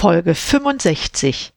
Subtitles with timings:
[0.00, 1.52] Folge 65.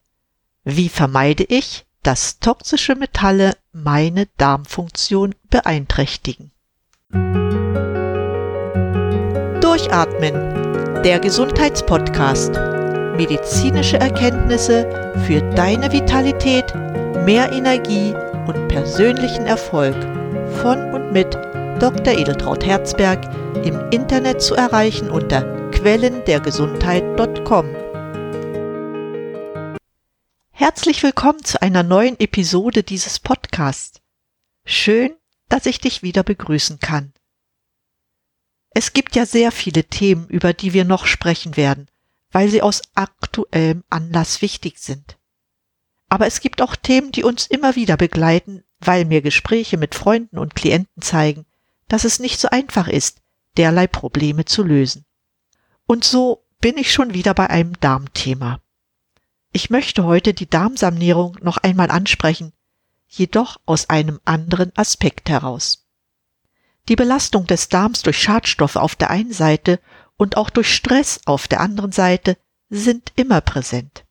[0.66, 6.52] Wie vermeide ich, dass toxische Metalle meine Darmfunktion beeinträchtigen?
[9.62, 10.34] Durchatmen.
[11.04, 12.56] Der Gesundheitspodcast.
[13.16, 16.76] Medizinische Erkenntnisse für deine Vitalität,
[17.24, 18.14] mehr Energie
[18.46, 19.96] und persönlichen Erfolg.
[20.62, 21.34] Von und mit
[21.80, 22.14] Dr.
[22.14, 23.22] Edeltraut Herzberg
[23.64, 27.83] im Internet zu erreichen unter quellendergesundheit.com.
[30.66, 34.00] Herzlich willkommen zu einer neuen Episode dieses Podcasts.
[34.64, 35.14] Schön,
[35.50, 37.12] dass ich dich wieder begrüßen kann.
[38.70, 41.92] Es gibt ja sehr viele Themen, über die wir noch sprechen werden,
[42.32, 45.18] weil sie aus aktuellem Anlass wichtig sind.
[46.08, 50.38] Aber es gibt auch Themen, die uns immer wieder begleiten, weil mir Gespräche mit Freunden
[50.38, 51.46] und Klienten zeigen,
[51.90, 53.22] dass es nicht so einfach ist,
[53.58, 55.04] derlei Probleme zu lösen.
[55.88, 58.63] Und so bin ich schon wieder bei einem Darmthema.
[59.56, 62.54] Ich möchte heute die Darmsanierung noch einmal ansprechen,
[63.08, 65.86] jedoch aus einem anderen Aspekt heraus.
[66.90, 69.80] Die Belastung des Darms durch Schadstoffe auf der einen Seite
[70.18, 72.36] und auch durch Stress auf der anderen Seite
[72.72, 74.06] sind immer präsent.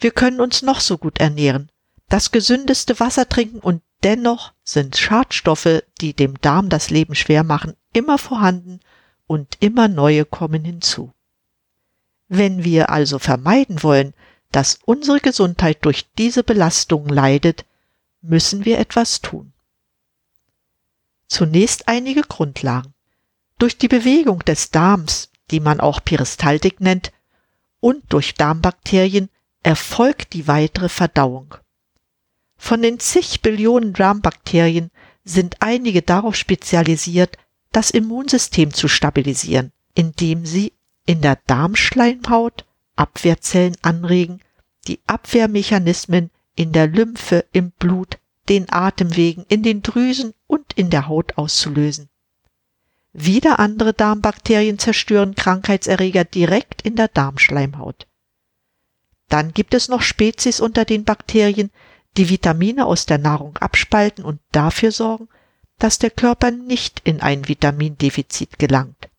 [0.00, 1.70] Wir können uns noch so gut ernähren,
[2.08, 7.74] das gesündeste Wasser trinken und dennoch sind Schadstoffe, die dem Darm das Leben schwer machen,
[7.92, 8.80] immer vorhanden
[9.28, 11.12] und immer neue kommen hinzu.
[12.26, 14.12] Wenn wir also vermeiden wollen,
[14.52, 17.64] dass unsere Gesundheit durch diese Belastung leidet,
[18.20, 19.52] müssen wir etwas tun.
[21.28, 22.92] Zunächst einige Grundlagen.
[23.58, 27.12] Durch die Bewegung des Darms, die man auch Peristaltik nennt,
[27.78, 29.30] und durch Darmbakterien
[29.62, 31.54] erfolgt die weitere Verdauung.
[32.56, 34.90] Von den zig Billionen Darmbakterien
[35.24, 37.36] sind einige darauf spezialisiert,
[37.72, 40.72] das Immunsystem zu stabilisieren, indem sie
[41.06, 42.64] in der Darmschleimhaut
[43.00, 44.40] Abwehrzellen anregen,
[44.86, 51.08] die Abwehrmechanismen in der Lymphe, im Blut, den Atemwegen, in den Drüsen und in der
[51.08, 52.08] Haut auszulösen.
[53.12, 58.06] Wieder andere Darmbakterien zerstören Krankheitserreger direkt in der Darmschleimhaut.
[59.28, 61.70] Dann gibt es noch Spezies unter den Bakterien,
[62.16, 65.28] die Vitamine aus der Nahrung abspalten und dafür sorgen,
[65.78, 69.09] dass der Körper nicht in ein Vitamindefizit gelangt.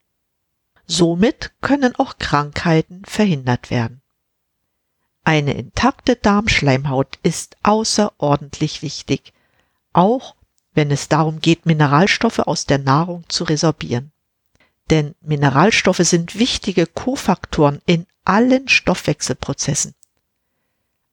[0.85, 4.01] Somit können auch Krankheiten verhindert werden.
[5.23, 9.33] Eine intakte Darmschleimhaut ist außerordentlich wichtig,
[9.93, 10.35] auch
[10.73, 14.11] wenn es darum geht, Mineralstoffe aus der Nahrung zu resorbieren.
[14.89, 19.95] Denn Mineralstoffe sind wichtige Kofaktoren in allen Stoffwechselprozessen.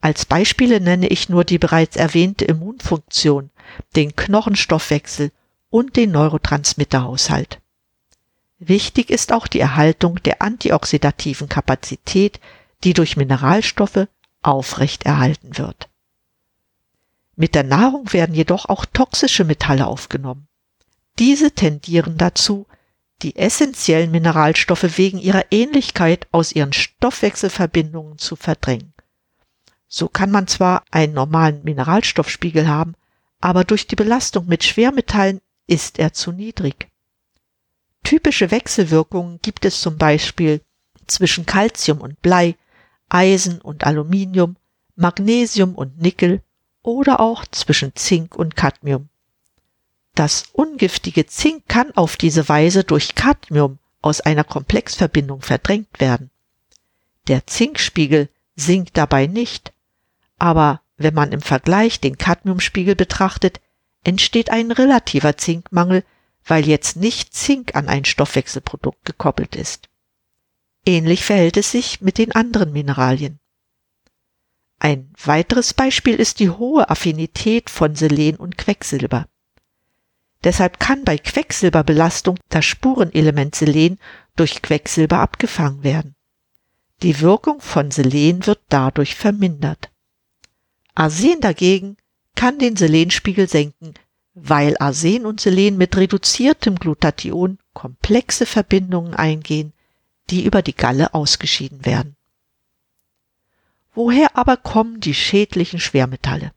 [0.01, 3.51] Als Beispiele nenne ich nur die bereits erwähnte Immunfunktion,
[3.97, 5.33] den Knochenstoffwechsel
[5.71, 7.61] und den Neurotransmitterhaushalt.
[8.59, 12.41] Wichtig ist auch die Erhaltung der antioxidativen Kapazität
[12.85, 14.09] die durch Mineralstoffe
[14.43, 15.89] aufrechterhalten wird.
[17.37, 20.49] Mit der Nahrung werden jedoch auch toxische Metalle aufgenommen.
[21.19, 22.67] Diese tendieren dazu,
[23.23, 28.93] die essentiellen Mineralstoffe wegen ihrer Ähnlichkeit aus ihren Stoffwechselverbindungen zu verdrängen.
[29.89, 32.95] So kann man zwar einen normalen Mineralstoffspiegel haben,
[33.41, 36.89] aber durch die Belastung mit Schwermetallen ist er zu niedrig.
[38.05, 40.61] Typische Wechselwirkungen gibt es zum Beispiel
[41.07, 42.57] zwischen Calcium und Blei,
[43.09, 44.57] Eisen und Aluminium,
[44.97, 46.43] Magnesium und Nickel
[46.83, 49.09] oder auch zwischen Zink und Cadmium.
[50.15, 56.31] Das ungiftige Zink kann auf diese Weise durch Cadmium aus einer Komplexverbindung verdrängt werden.
[57.29, 59.73] Der Zinkspiegel sinkt dabei nicht,
[60.39, 63.61] aber wenn man im Vergleich den Cadmiumspiegel betrachtet,
[64.03, 66.05] entsteht ein relativer Zinkmangel,
[66.49, 69.89] weil jetzt nicht Zink an ein Stoffwechselprodukt gekoppelt ist.
[70.85, 73.39] Ähnlich verhält es sich mit den anderen Mineralien.
[74.79, 79.29] Ein weiteres Beispiel ist die hohe Affinität von Selen und Quecksilber.
[80.45, 83.99] Deshalb kann bei Quecksilberbelastung das Spurenelement Selen
[84.37, 86.15] durch Quecksilber abgefangen werden.
[87.03, 89.91] Die Wirkung von Selen wird dadurch vermindert.
[90.95, 91.97] Arsen dagegen
[92.35, 93.95] kann den Selenspiegel senken,
[94.43, 99.73] weil Arsen und Selen mit reduziertem Glutathion komplexe Verbindungen eingehen,
[100.31, 102.17] die über die Galle ausgeschieden werden.
[103.95, 106.53] Woher aber kommen die schädlichen Schwermetalle?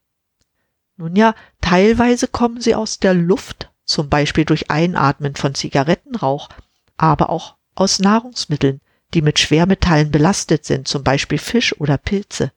[0.97, 6.49] Nun ja, teilweise kommen sie aus der Luft, zum Beispiel durch Einatmen von Zigarettenrauch,
[6.97, 8.81] aber auch aus Nahrungsmitteln,
[9.13, 12.51] die mit Schwermetallen belastet sind, zum Beispiel Fisch oder Pilze.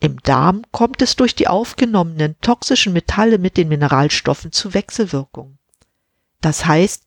[0.00, 5.58] Im Darm kommt es durch die aufgenommenen toxischen Metalle mit den Mineralstoffen zu Wechselwirkungen.
[6.40, 7.04] Das heißt,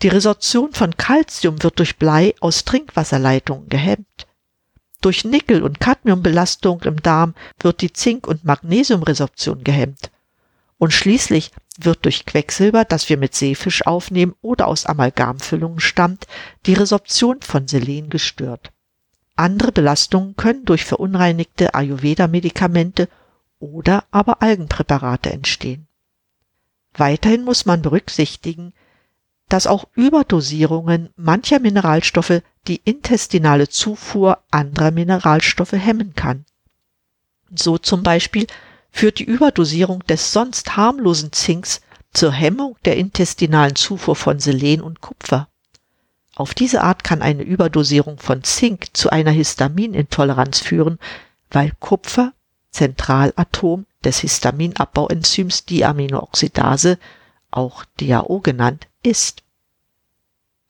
[0.00, 4.26] die Resorption von Calcium wird durch Blei aus Trinkwasserleitungen gehemmt.
[5.00, 10.10] Durch Nickel- und Cadmiumbelastung im Darm wird die Zink- und Magnesiumresorption gehemmt.
[10.78, 16.26] Und schließlich wird durch Quecksilber, das wir mit Seefisch aufnehmen oder aus Amalgamfüllungen stammt,
[16.66, 18.71] die Resorption von Selen gestört.
[19.36, 23.08] Andere Belastungen können durch verunreinigte Ayurveda-Medikamente
[23.58, 25.86] oder aber Algenpräparate entstehen.
[26.94, 28.72] Weiterhin muss man berücksichtigen,
[29.48, 36.44] dass auch Überdosierungen mancher Mineralstoffe die intestinale Zufuhr anderer Mineralstoffe hemmen kann.
[37.54, 38.46] So zum Beispiel
[38.90, 41.80] führt die Überdosierung des sonst harmlosen Zinks
[42.12, 45.48] zur Hemmung der intestinalen Zufuhr von Selen und Kupfer.
[46.34, 50.98] Auf diese Art kann eine Überdosierung von Zink zu einer Histaminintoleranz führen,
[51.50, 52.32] weil Kupfer
[52.70, 56.98] Zentralatom des Histaminabbauenzyms Diaminooxidase,
[57.50, 59.42] auch DAO genannt, ist.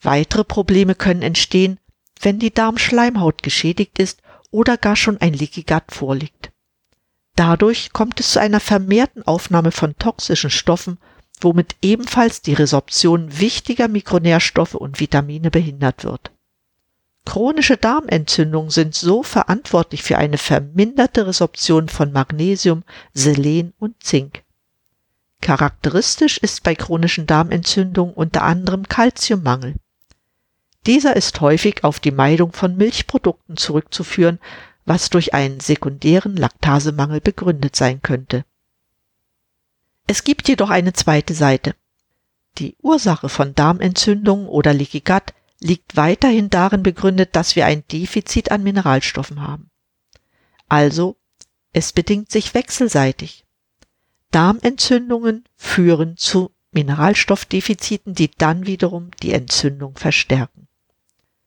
[0.01, 1.79] Weitere Probleme können entstehen,
[2.21, 4.21] wenn die Darmschleimhaut geschädigt ist
[4.51, 6.51] oder gar schon ein Leaky Gut vorliegt.
[7.37, 10.99] Dadurch kommt es zu einer vermehrten Aufnahme von toxischen Stoffen,
[11.45, 16.31] womit ebenfalls die Resorption wichtiger Mikronährstoffe und Vitamine behindert wird.
[17.25, 22.83] Chronische Darmentzündungen sind so verantwortlich für eine verminderte Resorption von Magnesium,
[23.15, 24.43] Selen und Zink.
[25.41, 29.75] Charakteristisch ist bei chronischen Darmentzündungen unter anderem Kalziummangel.
[30.87, 34.41] Dieser ist häufig auf die Meidung von Milchprodukten zurückzuführen,
[34.85, 38.45] was durch einen sekundären Laktasemangel begründet sein könnte.
[40.07, 41.75] Es gibt jedoch eine zweite Seite.
[42.59, 48.51] Die Ursache von Darmentzündungen oder Leaky Gut liegt weiterhin darin begründet, dass wir ein Defizit
[48.51, 49.71] an Mineralstoffen haben.
[50.69, 51.17] Also,
[51.73, 53.45] es bedingt sich wechselseitig.
[54.31, 60.69] Darmentzündungen führen zu Mineralstoffdefiziten, die dann wiederum die Entzündung verstärken.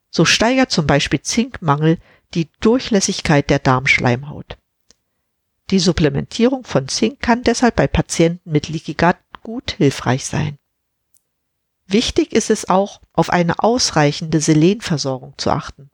[0.09, 1.97] So steigert zum Beispiel Zinkmangel
[2.33, 4.57] die Durchlässigkeit der Darmschleimhaut.
[5.71, 10.57] Die Supplementierung von Zink kann deshalb bei Patienten mit Leaky Gut gut hilfreich sein.
[11.88, 15.89] Wichtig ist es auch, auf eine ausreichende Selenversorgung zu achten.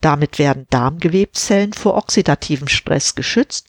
[0.00, 3.68] Damit werden Darmgewebszellen vor oxidativem Stress geschützt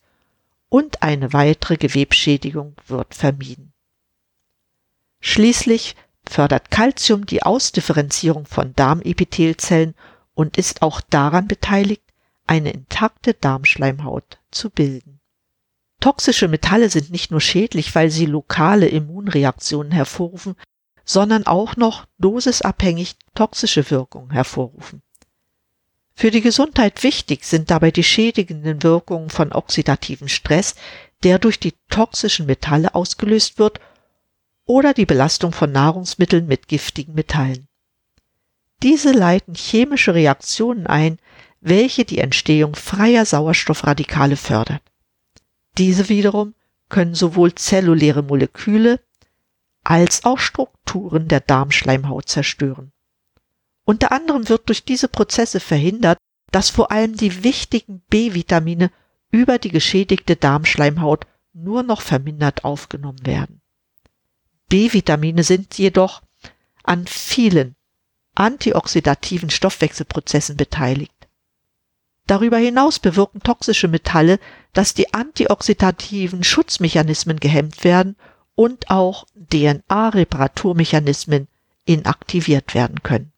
[0.69, 3.73] und eine weitere Gewebsschädigung wird vermieden.
[5.21, 5.95] Schließlich
[6.27, 9.95] fördert Calcium die Ausdifferenzierung von Darmepithelzellen
[10.33, 12.03] und ist auch daran beteiligt,
[12.45, 15.14] eine intakte Darmschleimhaut zu bilden.
[15.99, 20.55] Toxische Metalle sind nicht nur schädlich, weil sie lokale Immunreaktionen hervorrufen,
[21.03, 25.01] sondern auch noch dosisabhängig toxische Wirkungen hervorrufen.
[26.13, 30.75] Für die Gesundheit wichtig sind dabei die schädigenden Wirkungen von oxidativem Stress,
[31.23, 33.79] der durch die toxischen Metalle ausgelöst wird,
[34.65, 37.67] oder die Belastung von Nahrungsmitteln mit giftigen Metallen.
[38.81, 41.19] Diese leiten chemische Reaktionen ein,
[41.61, 44.81] welche die Entstehung freier Sauerstoffradikale fördert.
[45.77, 46.55] Diese wiederum
[46.89, 48.99] können sowohl zelluläre Moleküle
[49.83, 52.91] als auch Strukturen der Darmschleimhaut zerstören.
[53.85, 56.17] Unter anderem wird durch diese Prozesse verhindert,
[56.51, 58.91] dass vor allem die wichtigen B-Vitamine
[59.29, 63.61] über die geschädigte Darmschleimhaut nur noch vermindert aufgenommen werden.
[64.69, 66.23] B-Vitamine sind jedoch
[66.83, 67.75] an vielen
[68.33, 71.14] antioxidativen Stoffwechselprozessen beteiligt.
[72.27, 74.39] Darüber hinaus bewirken toxische Metalle,
[74.73, 78.15] dass die antioxidativen Schutzmechanismen gehemmt werden
[78.55, 81.47] und auch DNA-Reparaturmechanismen
[81.85, 83.31] inaktiviert werden können.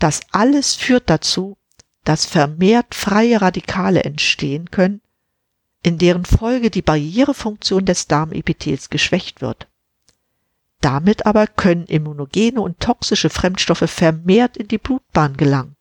[0.00, 1.56] Das alles führt dazu,
[2.02, 5.00] dass vermehrt freie Radikale entstehen können,
[5.84, 9.68] in deren Folge die Barrierefunktion des Darmepithels geschwächt wird.
[10.80, 15.76] Damit aber können immunogene und toxische Fremdstoffe vermehrt in die Blutbahn gelangen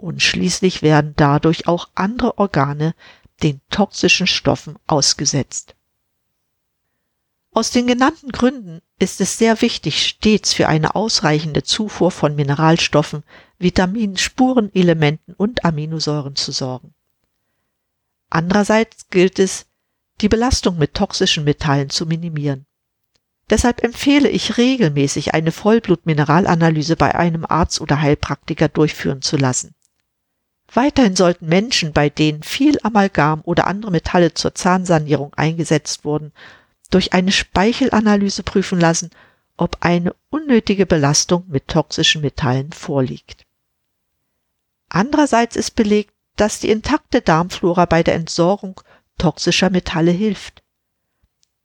[0.00, 2.94] und schließlich werden dadurch auch andere Organe
[3.42, 5.74] den toxischen Stoffen ausgesetzt.
[7.52, 13.24] Aus den genannten Gründen ist es sehr wichtig, stets für eine ausreichende Zufuhr von Mineralstoffen,
[13.58, 16.94] Vitaminen, Spurenelementen und Aminosäuren zu sorgen.
[18.30, 19.66] Andererseits gilt es,
[20.20, 22.66] die Belastung mit toxischen Metallen zu minimieren.
[23.50, 29.74] Deshalb empfehle ich regelmäßig eine Vollblutmineralanalyse bei einem Arzt oder Heilpraktiker durchführen zu lassen.
[30.72, 36.32] Weiterhin sollten Menschen, bei denen viel Amalgam oder andere Metalle zur Zahnsanierung eingesetzt wurden,
[36.90, 39.10] durch eine Speichelanalyse prüfen lassen,
[39.56, 43.46] ob eine unnötige Belastung mit toxischen Metallen vorliegt.
[44.88, 48.80] Andererseits ist belegt, dass die intakte Darmflora bei der Entsorgung
[49.18, 50.62] toxischer Metalle hilft.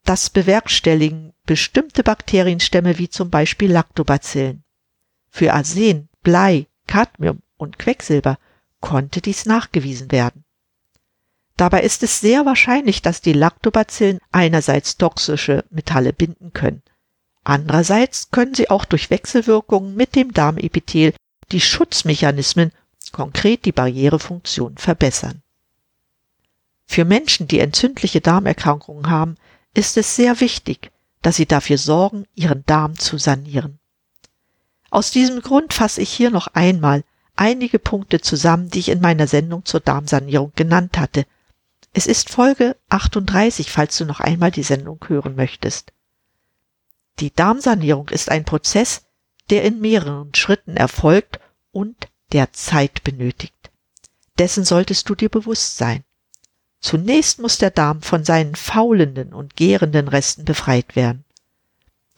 [0.04, 4.62] Das bewerkstelligen bestimmte Bakterienstämme wie zum Beispiel Lactobacillen.
[5.30, 8.38] Für Arsen, Blei, Cadmium und Quecksilber
[8.80, 10.44] konnte dies nachgewiesen werden.
[11.56, 16.82] Dabei ist es sehr wahrscheinlich, dass die Lactobacillen einerseits toxische Metalle binden können.
[17.44, 21.14] Andererseits können sie auch durch Wechselwirkungen mit dem Darmepithel
[21.52, 22.72] die Schutzmechanismen,
[23.12, 25.42] konkret die Barrierefunktion, verbessern.
[26.86, 29.36] Für Menschen, die entzündliche Darmerkrankungen haben,
[29.74, 30.90] ist es sehr wichtig,
[31.22, 33.78] dass sie dafür sorgen, ihren Darm zu sanieren.
[34.90, 37.04] Aus diesem Grund fasse ich hier noch einmal
[37.36, 41.26] einige Punkte zusammen, die ich in meiner Sendung zur Darmsanierung genannt hatte.
[41.92, 45.92] Es ist Folge 38, falls du noch einmal die Sendung hören möchtest.
[47.20, 49.06] Die Darmsanierung ist ein Prozess,
[49.50, 51.40] der in mehreren Schritten erfolgt
[51.72, 53.54] und der Zeit benötigt.
[54.38, 56.04] Dessen solltest du dir bewusst sein.
[56.80, 61.24] Zunächst muss der Darm von seinen faulenden und gärenden Resten befreit werden.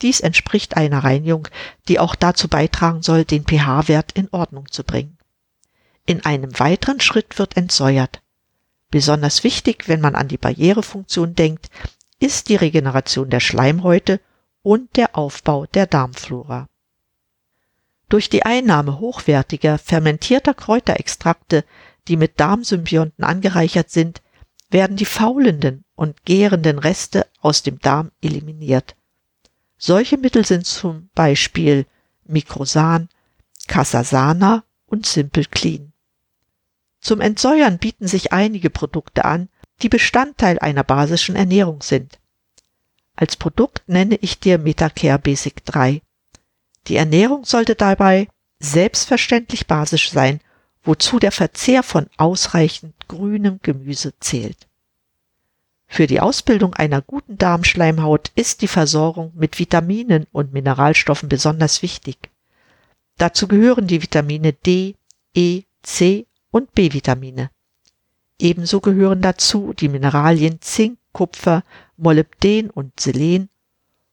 [0.02, 1.48] Dies entspricht einer Reinigung,
[1.88, 5.18] die auch dazu beitragen soll, den pH-Wert in Ordnung zu bringen.
[6.06, 8.22] In einem weiteren Schritt wird entsäuert.
[8.90, 11.68] Besonders wichtig, wenn man an die Barrierefunktion denkt,
[12.20, 14.20] ist die Regeneration der Schleimhäute
[14.62, 16.68] und der Aufbau der Darmflora.
[18.08, 21.64] Durch die Einnahme hochwertiger, fermentierter Kräuterextrakte,
[22.08, 24.22] die mit Darmsymbionten angereichert sind,
[24.70, 28.96] werden die faulenden und gärenden Reste aus dem Darm eliminiert.
[29.78, 31.86] Solche Mittel sind zum Beispiel
[32.24, 33.08] Microsan,
[33.68, 35.92] Casasana und Simple Clean.
[37.00, 39.48] Zum Entsäuern bieten sich einige Produkte an,
[39.82, 42.18] die Bestandteil einer basischen Ernährung sind.
[43.14, 46.02] Als Produkt nenne ich dir Metacare Basic 3.
[46.88, 50.40] Die Ernährung sollte dabei selbstverständlich basisch sein,
[50.82, 54.67] wozu der Verzehr von ausreichend grünem Gemüse zählt.
[55.90, 62.30] Für die Ausbildung einer guten Darmschleimhaut ist die Versorgung mit Vitaminen und Mineralstoffen besonders wichtig.
[63.16, 64.94] Dazu gehören die Vitamine D,
[65.34, 67.50] E, C und B-Vitamine.
[68.38, 71.64] Ebenso gehören dazu die Mineralien Zink, Kupfer,
[71.96, 73.48] Molybden und Selen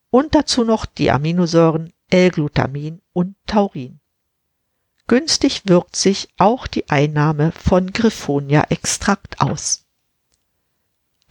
[0.10, 4.00] und dazu noch die Aminosäuren L-Glutamin und Taurin.
[5.08, 9.85] Günstig wirkt sich auch die Einnahme von Griffonia-Extrakt aus.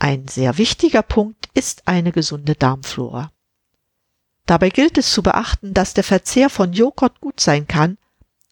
[0.04, 3.32] Ein sehr wichtiger Punkt ist eine gesunde Darmflora.
[4.44, 7.96] Dabei gilt es zu beachten, dass der Verzehr von Joghurt gut sein kann,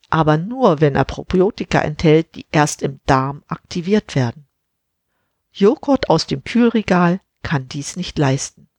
[0.09, 4.47] aber nur wenn er Probiotika enthält, die erst im Darm aktiviert werden.
[5.52, 8.71] Joghurt aus dem Kühlregal kann dies nicht leisten.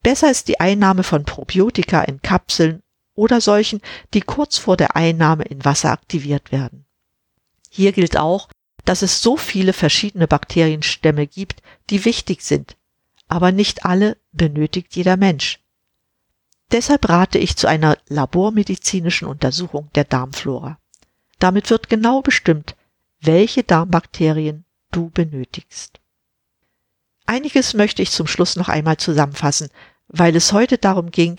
[0.00, 2.84] Besser ist die Einnahme von Probiotika in Kapseln
[3.16, 3.80] oder solchen,
[4.14, 6.86] die kurz vor der Einnahme in Wasser aktiviert werden.
[7.68, 8.48] Hier gilt auch,
[8.84, 12.76] dass es so viele verschiedene Bakterienstämme gibt, die wichtig sind,
[13.28, 15.60] aber nicht alle benötigt jeder Mensch.
[16.72, 20.78] Deshalb rate ich zu einer labormedizinischen Untersuchung der Darmflora.
[21.38, 22.76] Damit wird genau bestimmt,
[23.20, 26.00] welche Darmbakterien du benötigst.
[27.26, 29.68] Einiges möchte ich zum Schluss noch einmal zusammenfassen,
[30.08, 31.38] weil es heute darum ging,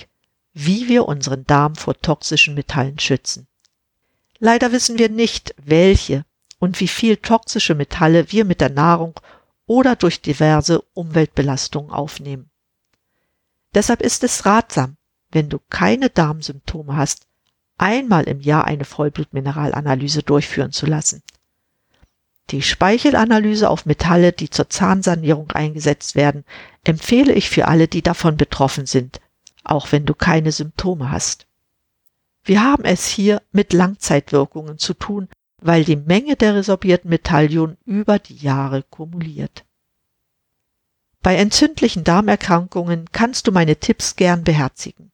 [0.54, 3.48] wie wir unseren Darm vor toxischen Metallen schützen.
[4.40, 6.26] Leider wissen wir nicht, welche
[6.62, 9.20] und wie viel toxische Metalle wir mit der Nahrung
[9.66, 12.52] oder durch diverse Umweltbelastungen aufnehmen.
[13.74, 14.96] Deshalb ist es ratsam,
[15.32, 17.26] wenn du keine Darmsymptome hast,
[17.78, 21.24] einmal im Jahr eine Vollblutmineralanalyse durchführen zu lassen.
[22.52, 26.46] Die Speichelanalyse auf Metalle, die zur Zahnsanierung eingesetzt werden,
[26.84, 29.20] empfehle ich für alle, die davon betroffen sind,
[29.64, 31.48] auch wenn du keine Symptome hast.
[32.44, 35.28] Wir haben es hier mit Langzeitwirkungen zu tun,
[35.62, 39.64] weil die Menge der resorbierten Metallionen über die Jahre kumuliert.
[41.22, 45.12] Bei entzündlichen Darmerkrankungen kannst du meine Tipps gern beherzigen.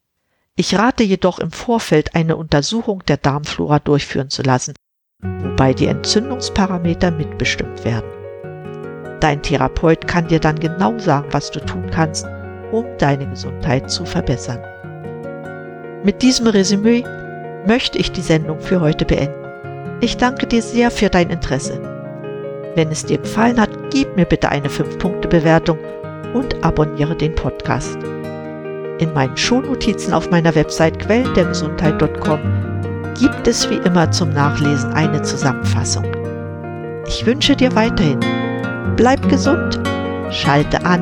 [0.55, 4.73] Ich rate jedoch im Vorfeld eine Untersuchung der Darmflora durchführen zu lassen,
[5.21, 8.09] wobei die Entzündungsparameter mitbestimmt werden.
[9.19, 12.25] Dein Therapeut kann dir dann genau sagen, was du tun kannst,
[12.71, 14.63] um deine Gesundheit zu verbessern.
[16.03, 17.03] Mit diesem Resümee
[17.65, 19.46] möchte ich die Sendung für heute beenden.
[19.99, 21.81] Ich danke dir sehr für dein Interesse.
[22.75, 25.79] Wenn es dir gefallen hat, gib mir bitte eine 5-Punkte-Bewertung
[26.35, 27.97] und abonniere den Podcast.
[28.99, 32.39] In meinen Shownotizen auf meiner Website quellendergesundheit.com
[33.19, 36.05] gibt es wie immer zum Nachlesen eine Zusammenfassung.
[37.07, 38.19] Ich wünsche dir weiterhin,
[38.95, 39.79] bleib gesund,
[40.29, 41.01] schalte an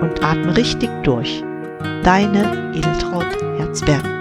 [0.00, 1.44] und atme richtig durch.
[2.02, 3.26] Deine Edeltraut
[3.58, 4.15] Herzberg.